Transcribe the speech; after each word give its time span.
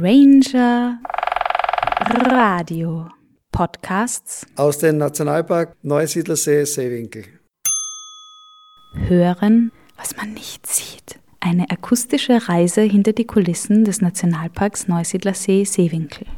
Ranger 0.00 1.00
Radio 2.30 3.08
Podcasts 3.50 4.46
aus 4.54 4.78
dem 4.78 4.98
Nationalpark 4.98 5.74
Neusiedlersee 5.82 6.64
Seewinkel. 6.66 7.24
Hören, 8.94 9.72
was 9.96 10.16
man 10.16 10.34
nicht 10.34 10.68
sieht. 10.68 11.18
Eine 11.40 11.68
akustische 11.70 12.48
Reise 12.48 12.82
hinter 12.82 13.12
die 13.12 13.26
Kulissen 13.26 13.84
des 13.84 14.00
Nationalparks 14.00 14.86
Neusiedlersee 14.86 15.64
Seewinkel. 15.64 16.28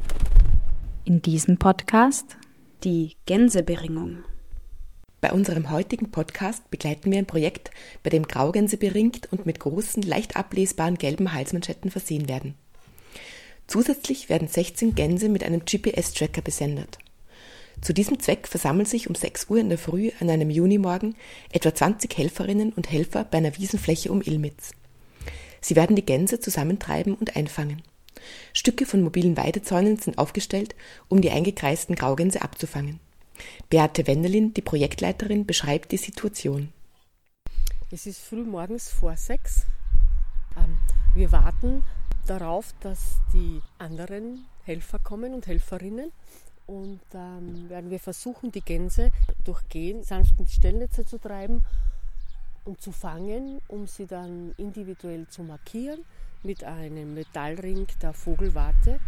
In 1.05 1.21
diesem 1.21 1.59
Podcast 1.59 2.39
die 2.83 3.17
Gänseberingung. 3.27 4.25
Bei 5.21 5.33
unserem 5.33 5.71
heutigen 5.71 6.11
Podcast 6.11 6.71
begleiten 6.71 7.11
wir 7.11 7.19
ein 7.19 7.27
Projekt, 7.27 7.71
bei 8.03 8.09
dem 8.09 8.27
Graugänse 8.27 8.79
beringt 8.79 9.31
und 9.31 9.45
mit 9.45 9.61
großen, 9.61 10.03
leicht 10.03 10.37
ablesbaren 10.37 10.97
gelben 10.97 11.35
Halsmanschetten 11.35 11.91
versehen 11.91 12.27
werden. 12.27 12.55
Zusätzlich 13.71 14.29
werden 14.29 14.49
16 14.49 14.97
Gänse 14.97 15.29
mit 15.29 15.45
einem 15.45 15.65
GPS-Tracker 15.65 16.43
besendet. 16.43 16.99
Zu 17.81 17.93
diesem 17.93 18.19
Zweck 18.19 18.49
versammeln 18.49 18.85
sich 18.85 19.09
um 19.09 19.15
6 19.15 19.49
Uhr 19.49 19.59
in 19.59 19.69
der 19.69 19.79
Früh 19.79 20.11
an 20.19 20.29
einem 20.29 20.51
Junimorgen 20.51 21.15
etwa 21.53 21.73
20 21.73 22.19
Helferinnen 22.19 22.73
und 22.73 22.91
Helfer 22.91 23.23
bei 23.23 23.39
einer 23.39 23.57
Wiesenfläche 23.57 24.11
um 24.11 24.23
Ilmitz. 24.23 24.73
Sie 25.61 25.77
werden 25.77 25.95
die 25.95 26.05
Gänse 26.05 26.41
zusammentreiben 26.41 27.15
und 27.15 27.37
einfangen. 27.37 27.83
Stücke 28.53 28.87
von 28.87 29.03
mobilen 29.03 29.37
Weidezäunen 29.37 29.99
sind 29.99 30.19
aufgestellt, 30.19 30.75
um 31.07 31.21
die 31.21 31.31
eingekreisten 31.31 31.95
Graugänse 31.95 32.43
abzufangen. 32.43 32.99
Beate 33.69 34.09
Wendelin, 34.09 34.53
die 34.53 34.63
Projektleiterin, 34.63 35.47
beschreibt 35.47 35.93
die 35.93 35.97
Situation. 35.97 36.73
Es 37.93 38.07
ist 38.07 38.19
früh 38.19 38.43
morgens 38.43 38.89
vor 38.89 39.17
sechs. 39.17 39.67
Ähm, 40.57 40.77
wir 41.15 41.31
warten 41.31 41.85
darauf, 42.27 42.75
dass 42.81 43.19
die 43.33 43.61
anderen 43.79 44.47
Helfer 44.65 44.99
kommen 44.99 45.35
und 45.35 45.47
Helferinnen. 45.47 46.13
Und 46.67 47.01
dann 47.11 47.69
werden 47.69 47.91
wir 47.91 47.99
versuchen, 47.99 48.53
die 48.53 48.61
Gänse 48.61 49.11
durch 49.45 49.69
Gehen 49.69 50.05
sanft 50.05 50.39
in 50.39 50.45
die 50.45 50.53
Stellnetze 50.53 51.05
zu 51.05 51.19
treiben 51.19 51.65
und 52.65 52.81
zu 52.81 52.93
fangen, 52.93 53.61
um 53.69 53.87
sie 53.87 54.07
dann 54.07 54.55
individuell 54.57 55.27
zu 55.29 55.43
markieren 55.43 56.05
mit 56.43 56.65
einem 56.65 57.15
Metallring 57.15 57.87
der 58.01 58.13
Vogelwarte 58.13 59.01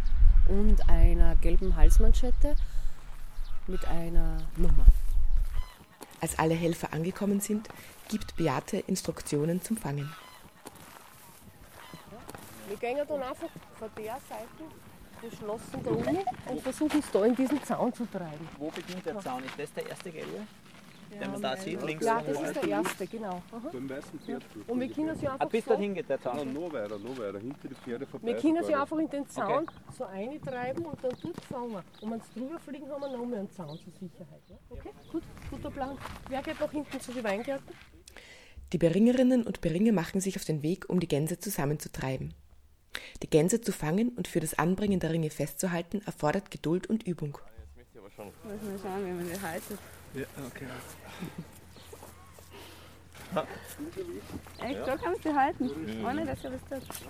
und 0.47 0.89
einer 0.89 1.35
gelben 1.35 1.75
Halsmanschette 1.75 2.55
mit 3.67 3.85
einer 3.85 4.45
Nummer. 4.57 4.85
Als 6.19 6.37
alle 6.37 6.53
Helfer 6.53 6.93
angekommen 6.93 7.39
sind, 7.39 7.69
gibt 8.09 8.35
Beate 8.35 8.77
Instruktionen 8.77 9.61
zum 9.61 9.77
Fangen. 9.77 10.09
Wir 12.67 12.77
gehen 12.77 12.97
dann 13.07 13.21
einfach 13.23 13.49
von 13.75 13.89
der 13.97 14.17
Seite 14.29 14.63
geschlossen 15.21 15.79
da 15.83 15.89
um 15.91 16.53
und 16.55 16.61
versuchen 16.61 16.99
es 16.99 17.11
da 17.11 17.25
in 17.25 17.35
diesen 17.35 17.63
Zaun 17.63 17.93
zu 17.93 18.05
treiben. 18.05 18.47
Wo 18.57 18.69
beginnt 18.69 19.05
der 19.05 19.19
Zaun? 19.19 19.43
Ist 19.45 19.57
das 19.57 19.73
der 19.73 19.89
erste 19.89 20.11
gelbe? 20.11 20.45
den 21.19 21.31
man 21.31 21.41
da 21.41 21.55
sieht, 21.57 21.81
links 21.83 22.05
Ja, 22.05 22.21
das 22.21 22.41
ist 22.41 22.55
der 22.55 22.67
erste, 22.69 23.07
genau. 23.07 23.41
Aha. 23.51 23.69
Beim 23.71 23.89
weißen 23.89 24.19
Pferd. 24.19 24.43
Und 24.67 24.79
wir 24.79 24.89
können 24.89 25.15
sie 25.15 25.27
Ah, 25.27 25.33
einfach 25.33 25.49
bis 25.49 25.63
so, 25.65 25.71
dorthin 25.71 25.93
geht 25.93 26.09
der 26.09 26.17
Ja, 26.17 26.23
Zaun. 26.23 26.53
noch 26.53 26.73
weiter, 26.73 26.97
noch 26.97 27.17
weiter, 27.17 27.39
hinter 27.39 27.67
die 27.67 27.75
Pferde 27.75 28.05
vorbei. 28.07 28.27
wir 28.27 28.37
können 28.37 28.63
sie 28.63 28.75
einfach 28.75 28.97
in 28.97 29.09
den 29.09 29.27
Zaun 29.29 29.67
so 29.95 30.05
eintreiben 30.05 30.85
und 30.85 31.03
dann 31.03 31.11
dort 31.21 31.45
fangen. 31.45 31.83
Und 32.01 32.11
wenn 32.11 32.21
sie 32.21 32.39
drüber 32.39 32.59
fliegen, 32.59 32.89
haben 32.89 33.01
wir 33.01 33.17
noch 33.17 33.25
mehr 33.25 33.39
einen 33.39 33.51
Zaun 33.51 33.77
zur 33.77 33.93
Sicherheit. 33.93 34.41
Ja? 34.47 34.55
Okay, 34.69 34.89
gut, 35.11 35.23
guter 35.51 35.71
Plan. 35.71 35.97
Wer 36.29 36.41
geht 36.41 36.59
noch 36.59 36.71
hinten 36.71 36.99
zu 36.99 37.11
den 37.11 37.23
Weingärten? 37.23 37.75
Die 38.71 38.77
Beringerinnen 38.77 39.43
und 39.43 39.61
Beringer 39.61 39.91
machen 39.91 40.19
sich 40.19 40.35
auf 40.35 40.45
den 40.45 40.63
Weg, 40.63 40.89
um 40.89 40.99
die 40.99 41.07
Gänse 41.07 41.37
zusammenzutreiben. 41.37 42.33
Die 43.21 43.29
Gänse 43.29 43.61
zu 43.61 43.71
fangen 43.71 44.09
und 44.09 44.27
für 44.27 44.39
das 44.39 44.57
Anbringen 44.57 44.99
der 44.99 45.11
Ringe 45.11 45.29
festzuhalten, 45.29 46.01
erfordert 46.05 46.51
Geduld 46.51 46.87
und 46.87 47.03
Übung. 47.03 47.37
Müssen 48.17 48.71
wir 48.71 48.79
schauen, 48.79 49.05
wie 49.05 49.11
man 49.11 49.27
die 49.27 49.41
haltet. 49.41 49.79
Ja, 50.13 50.25
okay. 50.45 50.65
Echt, 54.59 54.87
da 54.87 54.97
kannst 54.97 55.25
du 55.25 55.33
halten. 55.33 55.69
Ohne 56.05 56.25
dass 56.25 56.43
er 56.43 56.51
was 56.53 56.61
tut. 56.69 57.07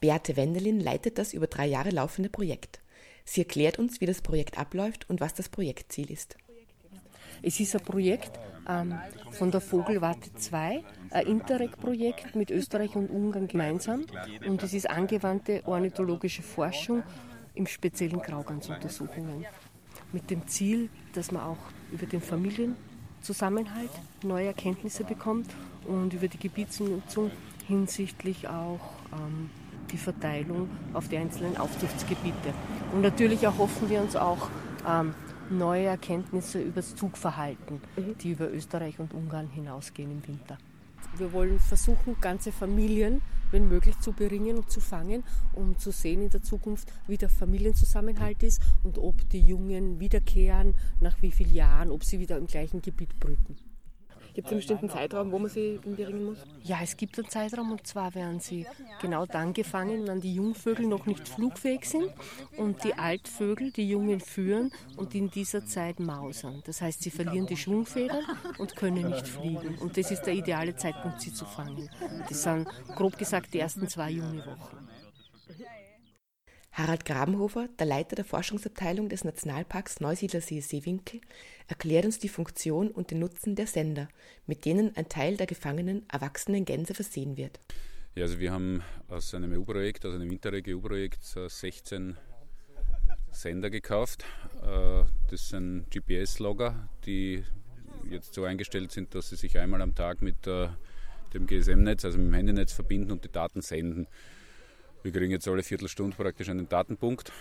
Beate 0.00 0.36
Wendelin 0.36 0.80
leitet 0.80 1.18
das 1.18 1.32
über 1.32 1.46
drei 1.46 1.66
Jahre 1.66 1.90
laufende 1.90 2.28
Projekt. 2.28 2.80
Sie 3.24 3.42
erklärt 3.42 3.78
uns, 3.78 4.00
wie 4.00 4.06
das 4.06 4.20
Projekt 4.20 4.58
abläuft 4.58 5.08
und 5.08 5.20
was 5.20 5.34
das 5.34 5.48
Projektziel 5.48 6.10
ist. 6.10 6.36
Es 7.40 7.58
ist 7.60 7.74
ein 7.74 7.82
Projekt 7.82 8.38
ähm, 8.68 8.94
von 9.30 9.50
der 9.50 9.60
Vogelwarte 9.60 10.32
2, 10.34 10.82
ein 11.10 11.26
Interreg-Projekt 11.26 12.34
mit 12.36 12.50
Österreich 12.50 12.94
und 12.96 13.10
Ungarn 13.10 13.48
gemeinsam. 13.48 14.04
Und 14.46 14.62
es 14.62 14.74
ist 14.74 14.90
angewandte 14.90 15.62
ornithologische 15.64 16.42
Forschung, 16.42 17.02
im 17.54 17.66
speziellen 17.66 18.20
Graugansuntersuchungen. 18.20 19.44
Mit 20.12 20.30
dem 20.30 20.46
Ziel, 20.46 20.88
dass 21.14 21.30
man 21.32 21.42
auch 21.42 21.58
über 21.90 22.06
den 22.06 22.20
Familienzusammenhalt 22.20 23.90
neue 24.22 24.46
Erkenntnisse 24.46 25.04
bekommt 25.04 25.50
und 25.86 26.14
über 26.14 26.28
die 26.28 26.38
Gebietsnutzung 26.38 27.30
hinsichtlich 27.66 28.48
auch 28.48 28.80
ähm, 29.12 29.50
die 29.90 29.98
Verteilung 29.98 30.70
auf 30.94 31.08
die 31.08 31.16
einzelnen 31.16 31.56
Aufzuchtsgebiete. 31.56 32.54
Und 32.92 33.02
natürlich 33.02 33.42
erhoffen 33.42 33.90
wir 33.90 34.00
uns 34.00 34.16
auch 34.16 34.48
ähm, 34.88 35.14
neue 35.50 35.86
Erkenntnisse 35.86 36.60
über 36.60 36.76
das 36.76 36.94
Zugverhalten, 36.94 37.80
die 38.20 38.32
über 38.32 38.50
Österreich 38.50 38.98
und 38.98 39.14
Ungarn 39.14 39.48
hinausgehen 39.48 40.10
im 40.10 40.26
Winter. 40.26 40.58
Wir 41.16 41.32
wollen 41.32 41.58
versuchen, 41.58 42.16
ganze 42.20 42.52
Familien, 42.52 43.20
wenn 43.50 43.68
möglich, 43.68 43.98
zu 44.00 44.12
beringen 44.12 44.56
und 44.56 44.70
zu 44.70 44.80
fangen, 44.80 45.24
um 45.52 45.78
zu 45.78 45.90
sehen 45.90 46.22
in 46.22 46.30
der 46.30 46.42
Zukunft, 46.42 46.90
wie 47.06 47.18
der 47.18 47.28
Familienzusammenhalt 47.28 48.42
ist 48.42 48.62
und 48.82 48.98
ob 48.98 49.28
die 49.28 49.42
Jungen 49.42 50.00
wiederkehren, 50.00 50.74
nach 51.00 51.20
wie 51.20 51.30
vielen 51.30 51.54
Jahren, 51.54 51.90
ob 51.90 52.04
sie 52.04 52.18
wieder 52.18 52.38
im 52.38 52.46
gleichen 52.46 52.80
Gebiet 52.80 53.18
brüten. 53.20 53.56
Gibt 54.34 54.46
es 54.46 54.52
einen 54.52 54.60
bestimmten 54.60 54.88
Zeitraum, 54.88 55.30
wo 55.30 55.38
man 55.38 55.50
sie 55.50 55.78
beringen 55.84 56.24
muss? 56.24 56.38
Ja, 56.62 56.78
es 56.82 56.96
gibt 56.96 57.18
einen 57.18 57.28
Zeitraum 57.28 57.70
und 57.72 57.86
zwar 57.86 58.14
werden 58.14 58.40
sie 58.40 58.66
genau 59.00 59.26
dann 59.26 59.52
gefangen, 59.52 60.06
wenn 60.06 60.20
die 60.20 60.34
Jungvögel 60.34 60.86
noch 60.86 61.06
nicht 61.06 61.28
flugfähig 61.28 61.84
sind 61.84 62.10
und 62.56 62.82
die 62.84 62.94
Altvögel 62.94 63.72
die 63.72 63.88
Jungen 63.88 64.20
führen 64.20 64.72
und 64.96 65.14
in 65.14 65.30
dieser 65.30 65.66
Zeit 65.66 66.00
mausern. 66.00 66.62
Das 66.64 66.80
heißt, 66.80 67.02
sie 67.02 67.10
verlieren 67.10 67.46
die 67.46 67.56
Schwungfedern 67.56 68.24
und 68.58 68.74
können 68.76 69.10
nicht 69.10 69.28
fliegen. 69.28 69.76
Und 69.78 69.96
das 69.96 70.10
ist 70.10 70.22
der 70.22 70.34
ideale 70.34 70.74
Zeitpunkt, 70.76 71.20
sie 71.20 71.32
zu 71.32 71.44
fangen. 71.44 71.90
Das 72.28 72.42
sind 72.42 72.66
grob 72.94 73.18
gesagt 73.18 73.52
die 73.52 73.58
ersten 73.58 73.86
zwei 73.88 74.10
Juniwochen. 74.10 74.91
Harald 76.72 77.04
Grabenhofer, 77.04 77.68
der 77.78 77.86
Leiter 77.86 78.16
der 78.16 78.24
Forschungsabteilung 78.24 79.10
des 79.10 79.24
Nationalparks 79.24 80.00
Neusiedlersee 80.00 80.60
Seewinkel, 80.60 81.20
erklärt 81.68 82.06
uns 82.06 82.18
die 82.18 82.30
Funktion 82.30 82.90
und 82.90 83.10
den 83.10 83.18
Nutzen 83.18 83.56
der 83.56 83.66
Sender, 83.66 84.08
mit 84.46 84.64
denen 84.64 84.96
ein 84.96 85.08
Teil 85.10 85.36
der 85.36 85.46
gefangenen 85.46 86.08
erwachsenen 86.10 86.64
Gänse 86.64 86.94
versehen 86.94 87.36
wird. 87.36 87.60
Ja, 88.14 88.24
also 88.24 88.38
wir 88.38 88.52
haben 88.52 88.82
aus 89.08 89.34
einem 89.34 89.52
EU-Projekt, 89.52 90.06
aus 90.06 90.14
einem 90.14 90.30
Interreg-EU-Projekt 90.30 91.22
16 91.24 92.16
Sender 93.30 93.68
gekauft. 93.70 94.24
Äh, 94.62 95.04
Das 95.30 95.48
sind 95.48 95.90
GPS-Logger, 95.90 96.88
die 97.04 97.44
jetzt 98.10 98.34
so 98.34 98.44
eingestellt 98.44 98.92
sind, 98.92 99.14
dass 99.14 99.28
sie 99.28 99.36
sich 99.36 99.58
einmal 99.58 99.82
am 99.82 99.94
Tag 99.94 100.22
mit 100.22 100.46
äh, 100.46 100.68
dem 101.34 101.46
GSM-Netz, 101.46 102.04
also 102.04 102.18
mit 102.18 102.28
dem 102.28 102.34
Handynetz 102.34 102.72
verbinden 102.72 103.10
und 103.10 103.24
die 103.24 103.32
Daten 103.32 103.60
senden. 103.60 104.06
Wir 105.02 105.12
kriegen 105.12 105.32
jetzt 105.32 105.48
alle 105.48 105.62
Viertelstunde 105.62 106.16
praktisch 106.16 106.48
einen 106.48 106.68
Datenpunkt 106.68 107.32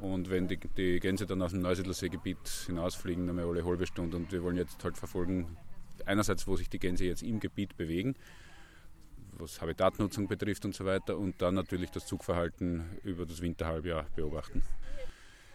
und 0.00 0.30
wenn 0.30 0.46
die, 0.46 0.58
die 0.58 1.00
Gänse 1.00 1.26
dann 1.26 1.42
aus 1.42 1.52
dem 1.52 1.62
Neusiedlerseegebiet 1.62 2.46
hinausfliegen, 2.66 3.26
dann 3.26 3.38
alle 3.38 3.64
halbe 3.64 3.86
Stunde 3.86 4.16
und 4.16 4.30
wir 4.30 4.42
wollen 4.42 4.56
jetzt 4.56 4.82
halt 4.84 4.96
verfolgen, 4.96 5.56
einerseits, 6.04 6.46
wo 6.46 6.56
sich 6.56 6.68
die 6.68 6.78
Gänse 6.78 7.04
jetzt 7.04 7.22
im 7.22 7.40
Gebiet 7.40 7.76
bewegen, 7.76 8.14
was 9.32 9.60
Habitatnutzung 9.60 10.28
betrifft 10.28 10.64
und 10.64 10.74
so 10.74 10.84
weiter 10.84 11.16
und 11.16 11.40
dann 11.40 11.54
natürlich 11.54 11.90
das 11.90 12.06
Zugverhalten 12.06 12.84
über 13.04 13.26
das 13.26 13.40
Winterhalbjahr 13.40 14.06
beobachten. 14.14 14.62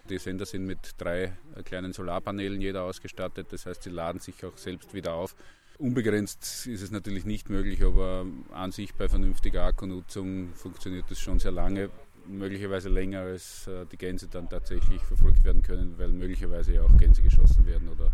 Die 0.09 0.17
Sender 0.17 0.45
sind 0.45 0.65
mit 0.65 0.95
drei 0.97 1.37
kleinen 1.63 1.93
Solarpanelen 1.93 2.59
jeder 2.59 2.83
ausgestattet, 2.83 3.47
das 3.51 3.65
heißt, 3.65 3.83
sie 3.83 3.89
laden 3.89 4.19
sich 4.19 4.43
auch 4.43 4.57
selbst 4.57 4.93
wieder 4.93 5.13
auf. 5.13 5.35
Unbegrenzt 5.79 6.67
ist 6.67 6.81
es 6.81 6.91
natürlich 6.91 7.25
nicht 7.25 7.49
möglich, 7.49 7.83
aber 7.83 8.25
an 8.53 8.71
sich 8.71 8.93
bei 8.93 9.09
vernünftiger 9.09 9.63
Akkunutzung 9.63 10.53
funktioniert 10.53 11.05
das 11.09 11.19
schon 11.19 11.39
sehr 11.39 11.51
lange, 11.51 11.89
möglicherweise 12.27 12.89
länger, 12.89 13.21
als 13.21 13.67
äh, 13.67 13.85
die 13.87 13.97
Gänse 13.97 14.27
dann 14.27 14.49
tatsächlich 14.49 15.01
verfolgt 15.01 15.43
werden 15.43 15.61
können, 15.61 15.97
weil 15.97 16.09
möglicherweise 16.09 16.73
ja 16.73 16.83
auch 16.83 16.97
Gänse 16.97 17.21
geschossen 17.21 17.65
werden 17.65 17.89
oder 17.89 18.11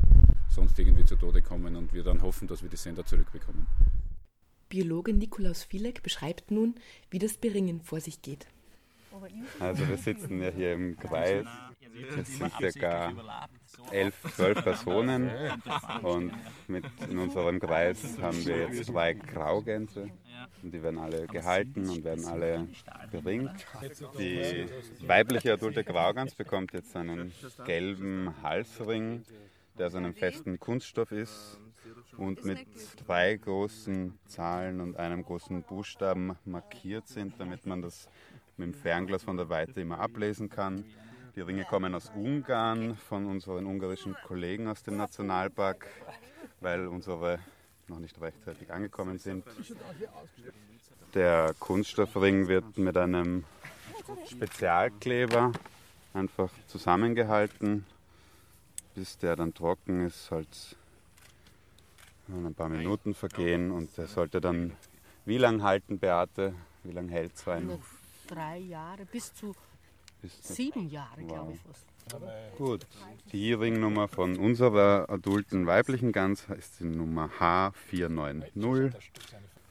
sonst 0.49 0.79
irgendwie 0.79 1.05
zu 1.05 1.15
Tode 1.15 1.41
kommen 1.41 1.75
und 1.75 1.93
wir 1.93 2.03
dann 2.03 2.21
hoffen, 2.21 2.47
dass 2.47 2.63
wir 2.63 2.69
die 2.69 2.77
Sender 2.77 3.05
zurückbekommen. 3.05 3.67
Biologe 4.69 5.13
Nikolaus 5.13 5.63
Fielek 5.63 6.01
beschreibt 6.01 6.51
nun, 6.51 6.75
wie 7.09 7.19
das 7.19 7.37
Beringen 7.37 7.81
vor 7.81 7.99
sich 7.99 8.21
geht. 8.21 8.47
Also 9.59 9.87
wir 9.87 9.97
sitzen 9.97 10.41
ja 10.41 10.49
hier 10.49 10.73
im 10.73 10.97
Kreis. 10.97 11.45
Es 12.17 12.37
sind 12.37 12.51
circa 12.53 13.13
elf, 13.91 14.15
zwölf 14.35 14.63
Personen 14.63 15.29
und 16.01 16.31
mit 16.67 16.85
in 17.09 17.17
unserem 17.17 17.59
Kreis 17.59 18.17
haben 18.21 18.45
wir 18.45 18.57
jetzt 18.57 18.85
zwei 18.85 19.13
Graugänse 19.13 20.09
Und 20.61 20.73
die 20.73 20.81
werden 20.81 20.99
alle 20.99 21.27
gehalten 21.27 21.89
und 21.89 22.03
werden 22.03 22.25
alle 22.25 22.67
beringt. 23.11 23.65
Die 24.17 24.65
weibliche 25.07 25.53
adulte 25.53 25.83
Graugans 25.83 26.35
bekommt 26.35 26.73
jetzt 26.73 26.95
einen 26.95 27.31
gelben 27.65 28.33
Halsring, 28.41 29.23
der 29.77 29.87
aus 29.87 29.95
einem 29.95 30.13
festen 30.13 30.59
Kunststoff 30.59 31.11
ist 31.11 31.59
und 32.17 32.43
mit 32.43 32.67
drei 33.07 33.35
großen 33.37 34.17
Zahlen 34.27 34.81
und 34.81 34.97
einem 34.97 35.23
großen 35.23 35.63
Buchstaben 35.63 36.35
markiert 36.45 37.07
sind, 37.07 37.39
damit 37.39 37.65
man 37.65 37.81
das 37.81 38.09
mit 38.57 38.67
dem 38.67 38.73
Fernglas 38.73 39.23
von 39.23 39.37
der 39.37 39.49
Weite 39.49 39.81
immer 39.81 39.99
ablesen 39.99 40.49
kann. 40.49 40.83
Die 41.39 41.43
Ringe 41.43 41.63
kommen 41.63 41.95
aus 41.95 42.11
Ungarn, 42.13 42.97
von 42.97 43.25
unseren 43.25 43.65
ungarischen 43.65 44.13
Kollegen 44.27 44.67
aus 44.67 44.83
dem 44.83 44.97
Nationalpark, 44.97 45.87
weil 46.59 46.85
unsere 46.85 47.39
noch 47.87 47.99
nicht 47.99 48.19
rechtzeitig 48.19 48.69
angekommen 48.73 49.19
sind. 49.19 49.45
Der 51.13 51.55
Kunststoffring 51.57 52.49
wird 52.49 52.77
mit 52.77 52.97
einem 52.97 53.45
Spezialkleber 54.29 55.53
einfach 56.13 56.51
zusammengehalten, 56.67 57.85
bis 58.93 59.17
der 59.17 59.37
dann 59.37 59.53
trocken 59.53 60.07
ist, 60.07 60.31
halt 60.31 60.75
ein 62.27 62.53
paar 62.53 62.67
Minuten 62.67 63.13
vergehen 63.13 63.71
und 63.71 63.97
der 63.97 64.07
sollte 64.07 64.41
dann 64.41 64.73
wie 65.23 65.37
lang 65.37 65.63
halten, 65.63 65.99
Beate? 65.99 66.53
Wie 66.83 66.91
lange 66.91 67.13
hält 67.13 67.33
es 67.33 67.47
ein? 67.47 67.79
Drei 68.27 68.57
Jahre, 68.57 69.05
bis 69.05 69.33
zu 69.33 69.55
sieben 70.41 70.89
Jahre, 70.89 71.21
wow. 71.21 71.27
glaube 71.27 71.53
ich 71.53 71.59
fast. 71.61 71.85
Gut, 72.57 72.87
die 73.31 73.53
Ringnummer 73.53 74.07
von 74.07 74.37
unserer 74.37 75.09
adulten 75.09 75.67
weiblichen 75.67 76.11
Gans 76.11 76.47
ist 76.57 76.79
die 76.79 76.85
Nummer 76.85 77.29
H490. 77.39 78.93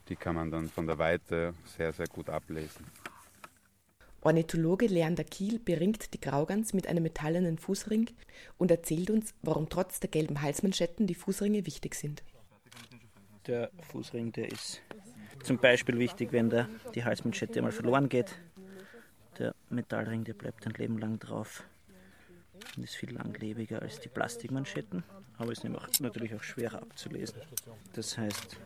Die 0.09 0.17
kann 0.17 0.37
man 0.37 0.51
dann 0.51 0.69
von 0.69 0.87
der 0.87 0.99
Weite 0.99 1.55
sehr, 1.65 1.93
sehr 1.93 2.07
gut 2.07 2.31
ablesen. 2.31 2.87
Ornithologe 4.21 4.87
Leander 4.87 5.25
Kiel 5.25 5.59
beringt 5.59 6.13
die 6.13 6.21
Graugans 6.21 6.73
mit 6.73 6.87
einem 6.87 7.03
metallenen 7.03 7.59
Fußring 7.59 8.11
und 8.57 8.71
erzählt 8.71 9.11
uns, 9.11 9.33
warum 9.43 9.69
trotz 9.69 10.01
der 10.01 10.11
gelben 10.11 10.43
Halsmanschetten 10.43 11.07
die 11.07 11.15
Fußringe 11.15 11.67
wichtig 11.67 11.95
sind. 11.95 12.23
Der 13.47 13.71
Fußring, 13.91 14.33
der 14.33 14.51
ist 14.51 14.83
zum 15.43 15.59
Beispiel 15.59 15.99
wichtig, 15.99 16.33
wenn 16.33 16.51
der, 16.51 16.69
die 16.95 17.05
Halsmanschette 17.05 17.63
mal 17.63 17.73
verloren 17.73 18.09
geht. 18.09 18.35
Metallring, 19.71 20.25
der 20.25 20.35
bleibt 20.35 20.67
ein 20.67 20.73
Leben 20.73 20.99
lang 20.99 21.19
drauf 21.19 21.65
und 22.77 22.83
ist 22.83 22.97
viel 22.97 23.13
langlebiger 23.13 23.83
als 23.83 24.01
die 24.01 24.09
Plastikmanschetten, 24.09 25.05
aber 25.37 25.53
ist 25.53 25.65
natürlich 25.65 26.35
auch 26.35 26.43
schwerer 26.43 26.83
abzulesen. 26.83 27.41
Das 27.95 28.19
heißt, 28.19 28.57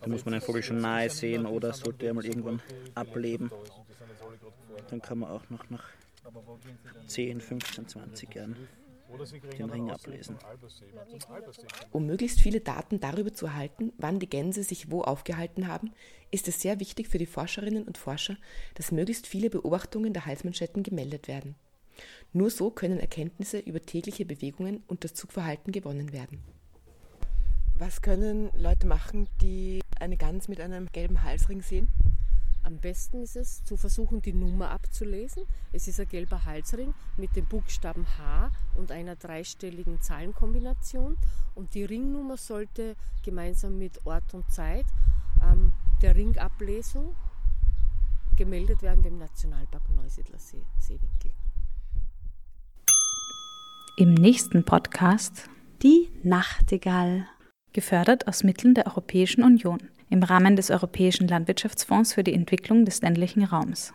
da 0.00 0.08
muss 0.08 0.24
man 0.24 0.34
einen 0.34 0.42
Vogel 0.42 0.62
schon 0.62 0.80
nahe 0.80 1.10
sehen 1.10 1.46
oder 1.46 1.72
sollte 1.72 2.06
er 2.06 2.14
mal 2.14 2.24
irgendwann 2.24 2.60
ableben. 2.94 3.50
Dann 4.90 5.02
kann 5.02 5.18
man 5.18 5.30
auch 5.30 5.48
noch 5.50 5.68
nach 5.70 5.84
10, 7.06 7.40
15, 7.40 7.88
20 7.88 8.34
Jahren 8.34 8.56
den 9.58 9.70
Ring 9.70 9.90
ablesen. 9.90 10.36
Um 11.92 12.06
möglichst 12.06 12.40
viele 12.40 12.60
Daten 12.60 13.00
darüber 13.00 13.32
zu 13.32 13.46
erhalten, 13.46 13.92
wann 13.98 14.18
die 14.18 14.28
Gänse 14.28 14.62
sich 14.62 14.90
wo 14.90 15.02
aufgehalten 15.02 15.68
haben, 15.68 15.92
ist 16.30 16.48
es 16.48 16.60
sehr 16.60 16.80
wichtig 16.80 17.08
für 17.08 17.18
die 17.18 17.26
Forscherinnen 17.26 17.84
und 17.84 17.98
Forscher, 17.98 18.36
dass 18.74 18.92
möglichst 18.92 19.26
viele 19.26 19.50
Beobachtungen 19.50 20.12
der 20.12 20.26
Halsmanschetten 20.26 20.82
gemeldet 20.82 21.28
werden. 21.28 21.54
Nur 22.32 22.50
so 22.50 22.70
können 22.70 23.00
Erkenntnisse 23.00 23.58
über 23.58 23.80
tägliche 23.80 24.26
Bewegungen 24.26 24.82
und 24.86 25.04
das 25.04 25.14
Zugverhalten 25.14 25.72
gewonnen 25.72 26.12
werden. 26.12 26.42
Was 27.78 28.02
können 28.02 28.50
Leute 28.56 28.86
machen, 28.86 29.28
die 29.42 29.80
eine 30.00 30.16
Gans 30.16 30.48
mit 30.48 30.60
einem 30.60 30.90
gelben 30.92 31.22
Halsring 31.22 31.62
sehen? 31.62 31.88
Am 32.66 32.78
besten 32.78 33.22
ist 33.22 33.36
es 33.36 33.62
zu 33.62 33.76
versuchen, 33.76 34.22
die 34.22 34.32
Nummer 34.32 34.72
abzulesen. 34.72 35.44
Es 35.72 35.86
ist 35.86 36.00
ein 36.00 36.08
gelber 36.08 36.46
Halsring 36.46 36.94
mit 37.16 37.36
dem 37.36 37.46
Buchstaben 37.46 38.04
H 38.18 38.50
und 38.74 38.90
einer 38.90 39.14
dreistelligen 39.14 40.00
Zahlenkombination. 40.00 41.16
Und 41.54 41.74
die 41.74 41.84
Ringnummer 41.84 42.36
sollte 42.36 42.96
gemeinsam 43.24 43.78
mit 43.78 44.04
Ort 44.04 44.34
und 44.34 44.50
Zeit 44.50 44.84
ähm, 45.44 45.74
der 46.02 46.16
Ringablesung 46.16 47.14
gemeldet 48.36 48.82
werden 48.82 49.04
dem 49.04 49.18
Nationalpark 49.18 49.88
Neusiedler 49.94 50.40
See, 50.40 50.64
Seewinkel. 50.80 51.30
Im 53.96 54.14
nächsten 54.14 54.64
Podcast 54.64 55.48
die 55.84 56.10
Nachtigall, 56.24 57.28
gefördert 57.72 58.26
aus 58.26 58.42
Mitteln 58.42 58.74
der 58.74 58.88
Europäischen 58.88 59.44
Union 59.44 59.88
im 60.10 60.22
Rahmen 60.22 60.56
des 60.56 60.70
Europäischen 60.70 61.28
Landwirtschaftsfonds 61.28 62.12
für 62.12 62.24
die 62.24 62.34
Entwicklung 62.34 62.84
des 62.84 63.02
ländlichen 63.02 63.44
Raums. 63.44 63.92